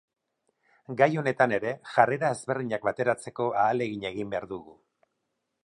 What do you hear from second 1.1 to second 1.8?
honetan ere